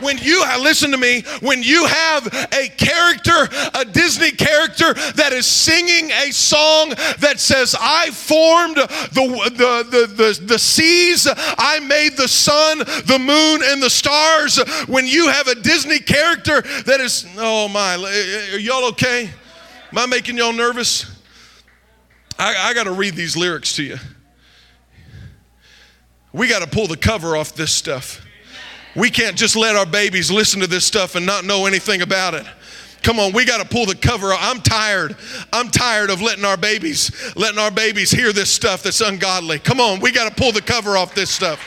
[0.00, 5.46] when you listen to me when you have a character a disney character that is
[5.46, 8.86] singing a song that says i formed the,
[9.56, 14.58] the, the, the, the seas i made the sun the moon and the stars.
[14.86, 19.30] When you have a disney character that is oh my eh, eh, are y'all okay?
[19.90, 21.06] Am i making y'all nervous?
[22.38, 23.96] I, I got to read these lyrics to you.
[26.32, 28.24] We got to pull the cover off this stuff.
[28.98, 32.34] We can't just let our babies listen to this stuff and not know anything about
[32.34, 32.44] it.
[33.02, 34.32] Come on, we got to pull the cover.
[34.32, 35.16] I'm tired.
[35.52, 39.60] I'm tired of letting our babies letting our babies hear this stuff that's ungodly.
[39.60, 41.60] Come on, we got to pull the cover off this stuff.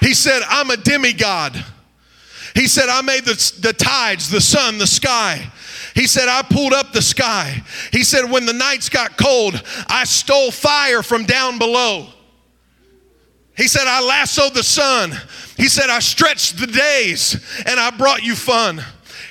[0.00, 1.64] He said, "I'm a demigod."
[2.54, 5.50] He said, "I made the, the tides, the sun, the sky."
[5.94, 7.62] He said, I pulled up the sky.
[7.90, 12.08] He said, when the nights got cold, I stole fire from down below.
[13.62, 15.12] He said, I lassoed the sun.
[15.56, 18.82] He said, I stretched the days and I brought you fun.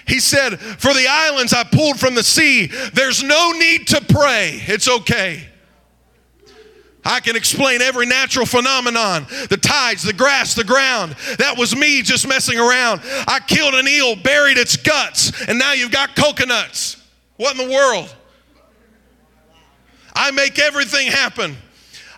[0.07, 4.51] He said, For the islands I pulled from the sea, there's no need to pray.
[4.67, 5.49] It's okay.
[7.03, 11.17] I can explain every natural phenomenon the tides, the grass, the ground.
[11.37, 13.01] That was me just messing around.
[13.27, 16.95] I killed an eel, buried its guts, and now you've got coconuts.
[17.35, 18.15] What in the world?
[20.15, 21.57] I make everything happen.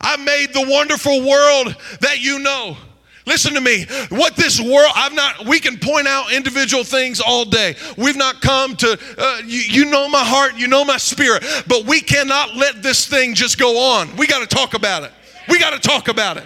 [0.04, 2.78] I made the wonderful world that you know.
[3.26, 3.86] Listen to me.
[4.10, 7.76] What this world, I've not, we can point out individual things all day.
[7.98, 11.86] We've not come to, uh, you, you know my heart, you know my spirit, but
[11.86, 14.14] we cannot let this thing just go on.
[14.18, 15.12] We got to talk about it.
[15.48, 16.44] We got to talk about it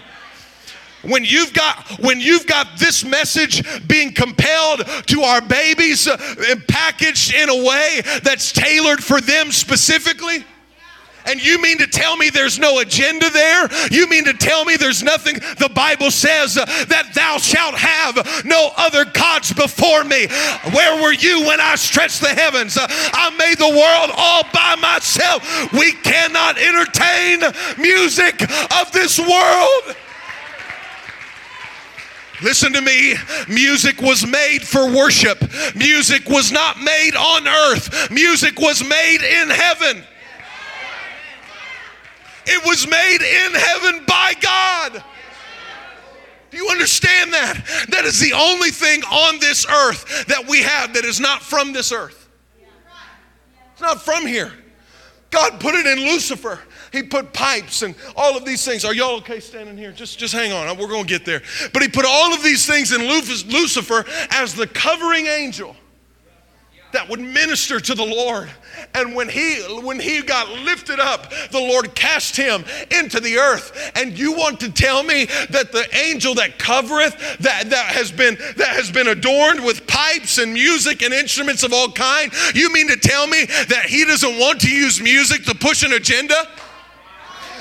[1.04, 6.18] when you've got when you've got this message being compelled to our babies uh,
[6.68, 10.44] packaged in a way that's tailored for them specifically
[11.28, 13.70] and you mean to tell me there's no agenda there?
[13.92, 15.36] You mean to tell me there's nothing?
[15.36, 20.28] The Bible says uh, that thou shalt have no other gods before me.
[20.74, 22.78] Where were you when I stretched the heavens?
[22.78, 25.74] Uh, I made the world all by myself.
[25.74, 27.42] We cannot entertain
[27.78, 28.42] music
[28.80, 29.96] of this world.
[32.42, 33.16] Listen to me.
[33.48, 35.42] Music was made for worship.
[35.76, 38.12] Music was not made on earth.
[38.12, 40.04] Music was made in heaven.
[42.48, 45.04] It was made in heaven by God.
[46.50, 47.88] Do you understand that?
[47.90, 51.74] That is the only thing on this earth that we have that is not from
[51.74, 52.30] this earth.
[53.74, 54.54] It's not from here.
[55.30, 56.60] God put it in Lucifer.
[56.94, 58.86] He put pipes and all of these things.
[58.86, 59.92] Are y'all okay standing here?
[59.92, 60.78] Just, just hang on.
[60.78, 61.42] We're going to get there.
[61.74, 65.76] But he put all of these things in Lucifer as the covering angel
[66.98, 68.50] that would minister to the Lord.
[68.96, 73.92] And when he when he got lifted up, the Lord cast him into the earth.
[73.94, 78.36] And you want to tell me that the angel that covereth that, that has been
[78.56, 82.88] that has been adorned with pipes and music and instruments of all kind, you mean
[82.88, 86.48] to tell me that he doesn't want to use music to push an agenda?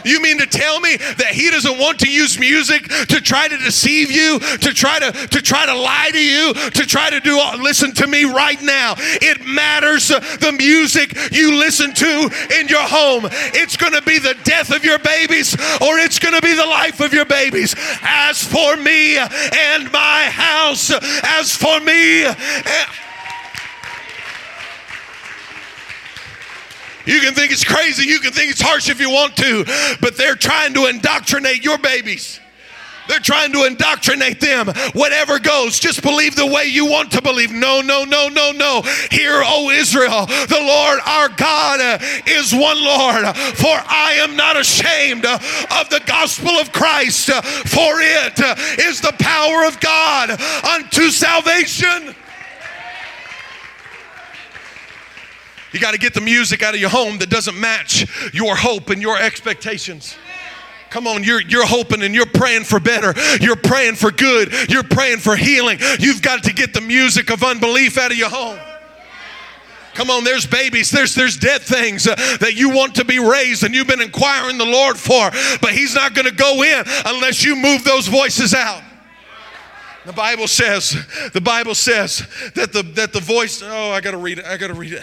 [0.06, 3.56] You mean to tell me that he doesn't want to use music to try to
[3.58, 7.38] deceive you, to try to to try to lie to you, to try to do
[7.38, 8.94] all, listen to me right now.
[8.98, 13.28] It matters uh, the music you listen to in your home.
[13.54, 16.66] It's going to be the death of your babies or it's going to be the
[16.66, 17.74] life of your babies.
[18.02, 20.90] As for me and my house,
[21.22, 23.05] as for me and
[27.06, 29.64] You can think it's crazy, you can think it's harsh if you want to,
[30.00, 32.40] but they're trying to indoctrinate your babies.
[33.08, 34.68] They're trying to indoctrinate them.
[34.92, 37.52] Whatever goes, just believe the way you want to believe.
[37.52, 38.82] No, no, no, no, no.
[39.10, 43.36] Hear, O Israel, the Lord our God uh, is one Lord.
[43.36, 45.38] For I am not ashamed uh,
[45.80, 50.30] of the gospel of Christ, uh, for it uh, the power of God
[50.64, 52.14] unto salvation.
[55.76, 58.88] You got to get the music out of your home that doesn't match your hope
[58.88, 60.16] and your expectations.
[60.88, 63.12] Come on, you're, you're hoping and you're praying for better.
[63.42, 64.70] You're praying for good.
[64.70, 65.78] You're praying for healing.
[66.00, 68.58] You've got to get the music of unbelief out of your home.
[69.92, 73.62] Come on, there's babies, there's there's dead things uh, that you want to be raised
[73.62, 77.44] and you've been inquiring the Lord for, but He's not going to go in unless
[77.44, 78.82] you move those voices out.
[80.06, 80.96] The Bible says,
[81.32, 84.74] the Bible says that the that the voice, oh, I gotta read it, I gotta
[84.74, 85.02] read it.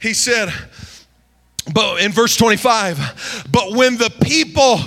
[0.00, 0.52] He said,
[1.72, 4.78] but in verse 25, but when the people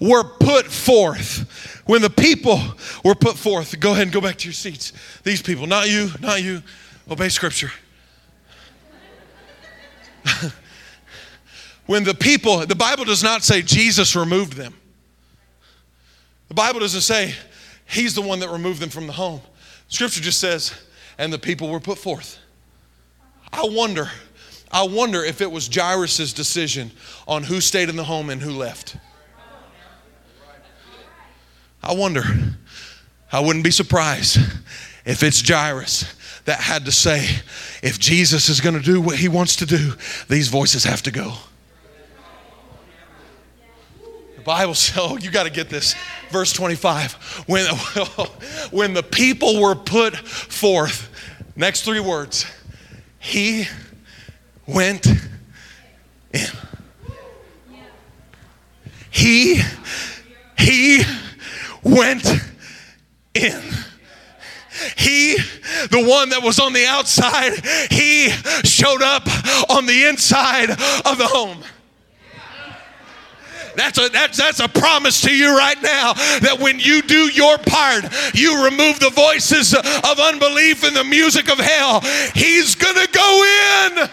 [0.00, 2.60] were put forth, when the people
[3.04, 4.92] were put forth, go ahead and go back to your seats.
[5.22, 6.62] These people, not you, not you.
[7.10, 7.70] Obey scripture.
[11.86, 14.74] when the people, the Bible does not say Jesus removed them.
[16.48, 17.34] The Bible doesn't say
[17.86, 19.40] He's the one that removed them from the home.
[19.88, 20.74] Scripture just says,
[21.18, 22.38] and the people were put forth.
[23.52, 24.10] I wonder,
[24.70, 26.90] I wonder if it was Jairus' decision
[27.26, 28.96] on who stayed in the home and who left.
[31.82, 32.24] I wonder.
[33.32, 34.38] I wouldn't be surprised
[35.04, 36.12] if it's Jairus
[36.44, 37.28] that had to say,
[37.82, 39.94] if Jesus is going to do what he wants to do,
[40.28, 41.34] these voices have to go.
[44.46, 45.94] Bible says, oh, you got to get this.
[46.30, 47.12] Verse 25.
[47.46, 47.66] When,
[48.70, 51.10] when the people were put forth,
[51.56, 52.46] next three words,
[53.18, 53.66] he
[54.66, 55.06] went
[56.32, 56.46] in.
[59.10, 59.62] He,
[60.58, 61.02] he
[61.82, 62.26] went
[63.34, 63.62] in.
[64.98, 65.36] He,
[65.90, 67.54] the one that was on the outside,
[67.90, 68.28] he
[68.62, 69.26] showed up
[69.70, 71.62] on the inside of the home.
[73.76, 77.58] That's a, that's, that's a promise to you right now that when you do your
[77.58, 82.00] part, you remove the voices of unbelief and the music of hell.
[82.34, 83.44] He's going to go
[83.94, 84.08] in.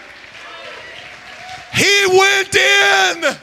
[1.74, 3.36] He went in.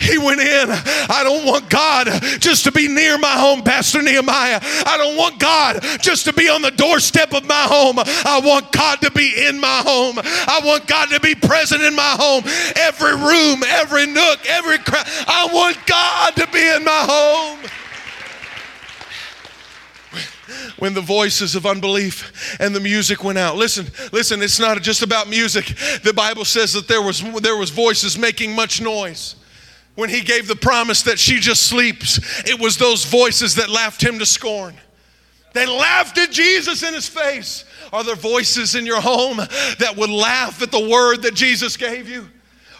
[0.00, 0.68] He went in.
[0.68, 2.08] I don't want God
[2.40, 4.60] just to be near my home, Pastor Nehemiah.
[4.62, 7.98] I don't want God just to be on the doorstep of my home.
[7.98, 10.18] I want God to be in my home.
[10.18, 12.44] I want God to be present in my home.
[12.76, 15.06] Every room, every nook, every crack.
[15.26, 17.58] I want God to be in my home
[20.78, 23.56] when the voices of unbelief and the music went out.
[23.56, 25.74] Listen, listen, it's not just about music.
[26.02, 29.36] The Bible says that there was there was voices making much noise
[29.96, 34.02] when he gave the promise that she just sleeps, it was those voices that laughed
[34.02, 34.74] him to scorn.
[35.52, 37.64] They laughed at Jesus in his face.
[37.92, 42.08] Are there voices in your home that would laugh at the word that Jesus gave
[42.08, 42.28] you?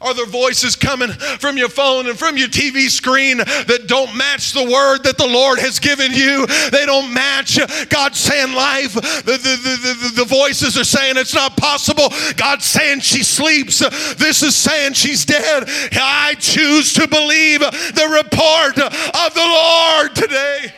[0.00, 4.52] Are there voices coming from your phone and from your TV screen that don't match
[4.52, 6.46] the word that the Lord has given you?
[6.70, 8.92] They don't match God's saying life.
[8.94, 12.08] The, the, the, the, voices are saying it's not possible.
[12.36, 13.78] God's saying she sleeps.
[14.16, 15.64] This is saying she's dead.
[15.92, 20.72] I choose to believe the report of the Lord today.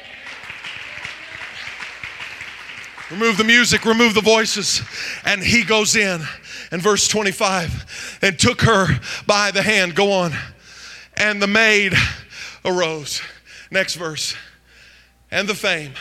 [3.11, 4.83] Remove the music, remove the voices,
[5.25, 6.21] and he goes in
[6.71, 8.87] and verse 25 and took her
[9.27, 9.95] by the hand.
[9.95, 10.33] Go on.
[11.17, 11.95] And the maid
[12.65, 13.21] arose.
[13.71, 14.35] Next verse.
[15.31, 15.93] And the fame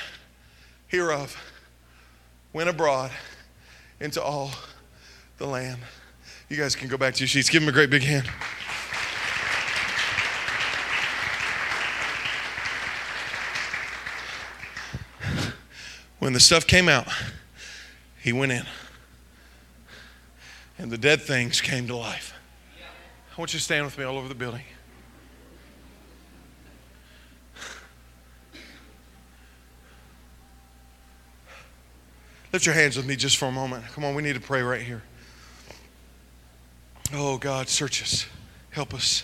[0.87, 1.35] hereof
[2.53, 3.11] went abroad
[3.99, 4.51] into all
[5.37, 5.79] the land.
[6.49, 7.49] You guys can go back to your sheets.
[7.49, 8.29] Give him a great big hand.
[16.19, 17.07] When the stuff came out,
[18.21, 18.65] he went in.
[20.77, 22.33] And the dead things came to life.
[23.35, 24.63] I want you to stand with me all over the building.
[32.53, 33.85] Lift your hands with me just for a moment.
[33.93, 35.03] Come on, we need to pray right here.
[37.13, 38.25] Oh, God, search us.
[38.71, 39.23] Help us.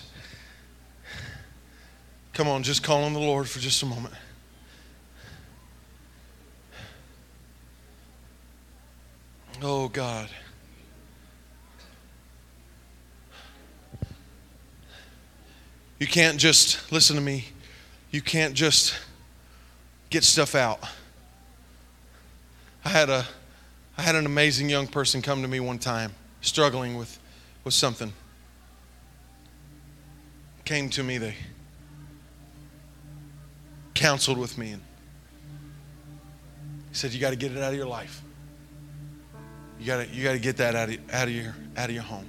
[2.33, 4.13] Come on, just call on the Lord for just a moment.
[9.61, 10.29] Oh, God.
[15.99, 17.45] You can't just, listen to me,
[18.11, 18.95] you can't just
[20.09, 20.79] get stuff out.
[22.85, 23.25] I had, a,
[23.97, 27.19] I had an amazing young person come to me one time, struggling with,
[27.63, 28.11] with something.
[30.65, 31.35] Came to me, they
[33.93, 34.81] counseled with me, and
[36.89, 38.21] he said, You got to get it out of your life.
[39.79, 41.95] You got to you got to get that out of, out of your out of
[41.95, 42.27] your home.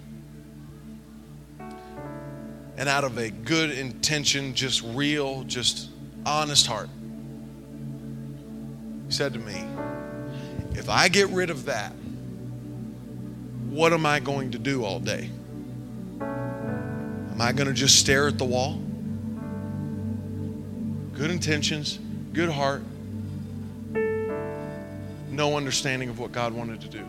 [2.77, 5.91] And out of a good intention, just real, just
[6.27, 6.89] honest heart,
[9.07, 9.65] he said to me,
[10.73, 11.93] If I get rid of that,
[13.69, 15.31] what am I going to do all day?
[16.21, 18.81] Am I going to just stare at the wall?
[21.13, 21.99] Good intentions,
[22.33, 22.83] good heart,
[25.31, 27.05] no understanding of what God wanted to do.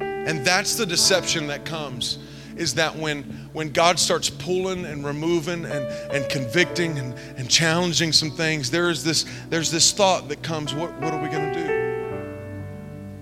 [0.00, 2.18] And that's the deception that comes
[2.58, 8.12] is that when when God starts pulling and removing and, and convicting and, and challenging
[8.12, 11.54] some things, there is this there's this thought that comes, what what are we gonna
[11.54, 11.78] do?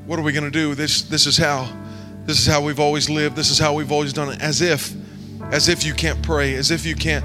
[0.07, 0.75] What are we gonna do?
[0.75, 1.71] This this is how
[2.25, 4.95] this is how we've always lived, this is how we've always done it, as if
[5.53, 7.25] as if you can't pray, as if you can't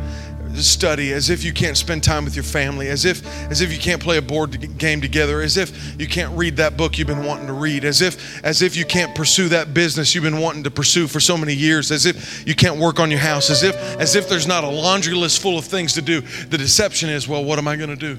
[0.57, 3.79] study as if you can't spend time with your family as if as if you
[3.79, 7.23] can't play a board game together as if you can't read that book you've been
[7.23, 10.63] wanting to read as if as if you can't pursue that business you've been wanting
[10.63, 13.63] to pursue for so many years as if you can't work on your house as
[13.63, 16.21] if as if there's not a laundry list full of things to do.
[16.21, 18.17] The deception is well what am i going to do?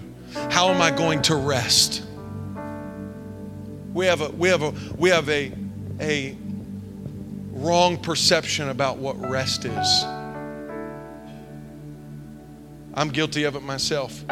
[0.50, 2.04] How am i going to rest?
[3.92, 5.52] We have a we have a we have a
[6.00, 6.36] a
[7.52, 10.21] wrong perception about what rest is
[12.94, 14.24] I'm guilty of it myself.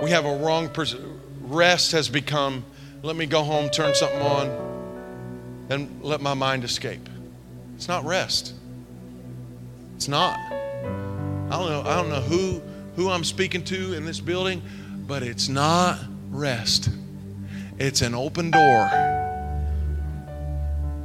[0.00, 0.96] We have a wrong pers-
[1.42, 2.64] rest has become
[3.02, 7.08] let me go home, turn something on, and let my mind escape.
[7.74, 8.54] It's not rest.
[9.96, 10.38] It's not.
[10.38, 12.62] I don't know, I don't know who
[12.94, 14.62] who I'm speaking to in this building,
[15.06, 15.98] but it's not
[16.30, 16.90] rest.
[17.78, 18.88] It's an open door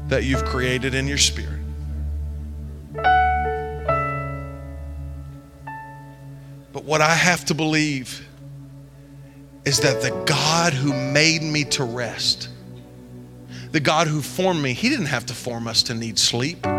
[0.08, 1.57] that you've created in your spirit.
[6.78, 8.24] But what I have to believe
[9.66, 12.50] is that the God who made me to rest,
[13.72, 16.62] the God who formed me, He didn't have to form us to need sleep.
[16.62, 16.78] But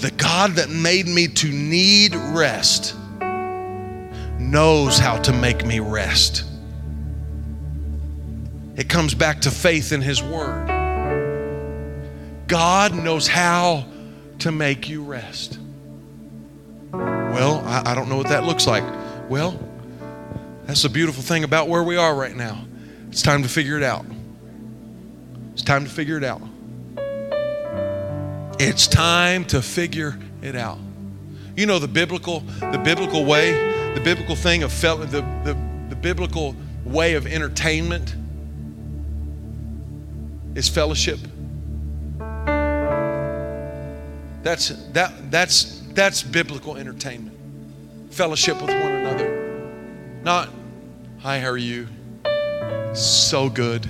[0.00, 2.96] the God that made me to need rest
[4.38, 6.44] knows how to make me rest.
[8.74, 10.66] It comes back to faith in His Word.
[12.48, 13.84] God knows how
[14.38, 15.58] to make you rest.
[17.34, 18.84] Well, I, I don't know what that looks like.
[19.28, 19.58] Well,
[20.66, 22.64] that's the beautiful thing about where we are right now.
[23.08, 24.06] It's time to figure it out.
[25.52, 26.40] It's time to figure it out.
[28.60, 30.78] It's time to figure it out.
[31.56, 33.50] You know the biblical, the biblical way,
[33.94, 35.58] the biblical thing of fel- the, the,
[35.88, 36.54] the biblical
[36.84, 38.14] way of entertainment
[40.54, 41.18] is fellowship.
[44.44, 47.38] That's that that's that's biblical entertainment.
[48.10, 50.20] Fellowship with one another.
[50.22, 50.50] Not,
[51.20, 51.86] hi, how are you?
[52.94, 53.86] So good.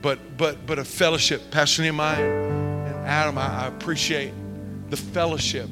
[0.00, 1.50] But but but a fellowship.
[1.50, 4.32] Pastor Nehemiah and Adam, I, I appreciate
[4.90, 5.68] the fellowship.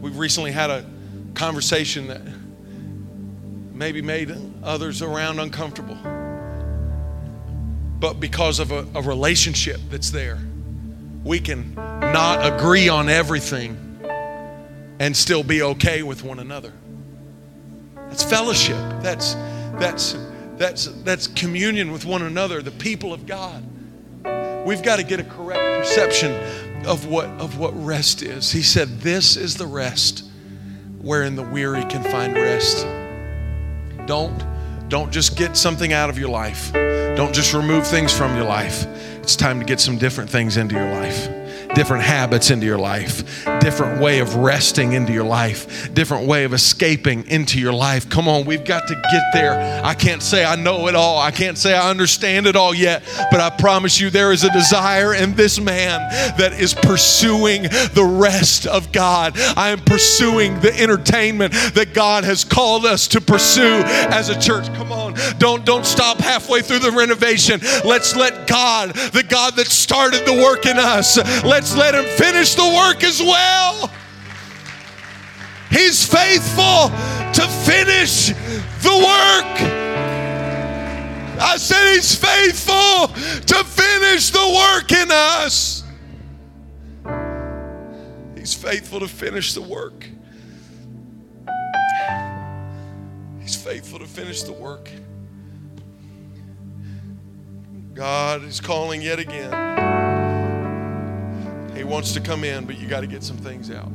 [0.00, 0.84] We've recently had a
[1.34, 2.20] conversation that
[3.72, 5.96] maybe made others around uncomfortable.
[7.98, 10.38] But because of a, a relationship that's there
[11.24, 13.78] we can not agree on everything
[15.00, 16.72] and still be okay with one another.
[18.08, 18.76] That's fellowship.
[19.00, 19.34] That's
[19.78, 20.16] that's
[20.56, 23.64] that's that's communion with one another, the people of God.
[24.66, 26.32] We've got to get a correct perception
[26.86, 28.52] of what of what rest is.
[28.52, 30.24] He said, "This is the rest
[31.00, 32.86] wherein the weary can find rest."
[34.06, 34.44] Don't
[34.88, 36.72] don't just get something out of your life.
[36.72, 38.86] Don't just remove things from your life.
[39.24, 41.43] It's time to get some different things into your life.
[41.74, 46.52] Different habits into your life, different way of resting into your life, different way of
[46.52, 48.08] escaping into your life.
[48.08, 49.82] Come on, we've got to get there.
[49.84, 51.18] I can't say I know it all.
[51.18, 54.52] I can't say I understand it all yet, but I promise you there is a
[54.52, 56.00] desire in this man
[56.36, 59.38] that is pursuing the rest of God.
[59.56, 64.66] I am pursuing the entertainment that God has called us to pursue as a church.
[64.74, 67.60] Come on, don't don't stop halfway through the renovation.
[67.84, 71.18] Let's let God, the God that started the work in us,
[71.64, 73.90] let's let him finish the work as well.
[75.70, 76.90] He's faithful
[77.32, 78.28] to finish
[78.82, 79.60] the work.
[81.40, 83.08] I said he's faithful
[83.46, 85.84] to finish the work in us.
[88.36, 90.06] He's faithful to finish the work.
[93.40, 94.90] He's faithful to finish the work.
[97.94, 99.83] God is calling yet again.
[101.84, 103.92] He wants to come in, but you got to get some things out.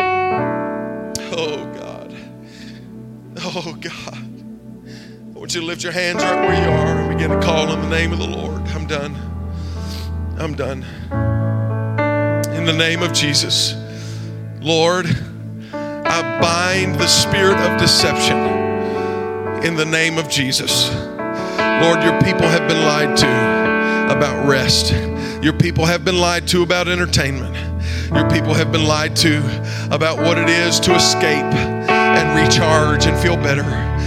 [0.00, 2.16] Oh, God.
[3.40, 4.18] Oh, God.
[5.32, 7.68] I want you to lift your hands right where you are and begin to call
[7.68, 8.62] on the name of the Lord.
[8.70, 9.14] I'm done.
[10.40, 10.82] I'm done.
[12.52, 13.76] In the name of Jesus,
[14.60, 15.06] Lord,
[15.72, 18.38] I bind the spirit of deception
[19.64, 20.92] in the name of Jesus.
[20.92, 24.92] Lord, your people have been lied to about rest.
[25.42, 27.54] Your people have been lied to about entertainment.
[28.12, 29.38] Your people have been lied to
[29.90, 31.44] about what it is to escape
[31.88, 33.62] and recharge and feel better.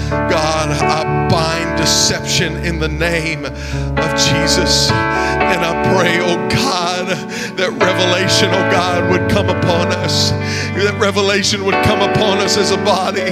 [0.09, 4.91] God, I bind deception in the name of Jesus.
[4.91, 7.07] And I pray, oh God,
[7.55, 10.31] that revelation, oh God, would come upon us.
[10.71, 13.27] That revelation would come upon us as a body.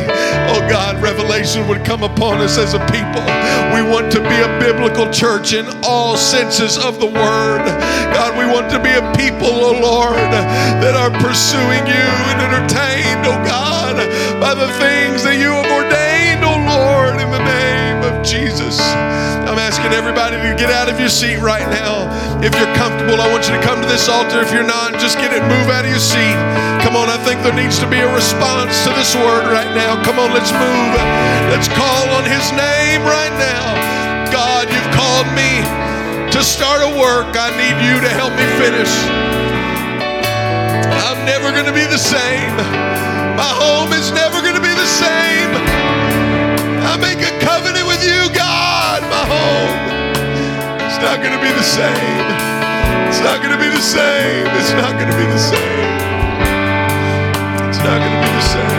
[0.51, 3.25] Oh God, revelation would come upon us as a people.
[3.73, 7.63] We want to be a biblical church in all senses of the word.
[8.13, 10.29] God, we want to be a people, oh Lord,
[10.83, 13.97] that are pursuing you and entertained, oh God,
[14.37, 18.77] by the things that you have ordained, oh Lord, in the name of Jesus.
[19.49, 22.11] I'm asking everybody get out of your seat right now.
[22.43, 24.43] If you're comfortable, I want you to come to this altar.
[24.43, 26.35] If you're not, just get it, move out of your seat.
[26.83, 29.95] Come on, I think there needs to be a response to this word right now.
[30.03, 30.91] Come on, let's move.
[31.47, 33.71] Let's call on his name right now.
[34.35, 35.63] God, you've called me
[36.35, 37.31] to start a work.
[37.39, 38.91] I need you to help me finish.
[40.91, 42.51] I'm never going to be the same.
[43.39, 45.51] My home is never going to be the same.
[46.83, 47.58] I make a covenant
[50.99, 52.25] it's not going to be the same.
[53.07, 54.45] It's not going to be the same.
[54.59, 55.89] It's not going to be the same.
[57.69, 58.78] It's not going to be the same.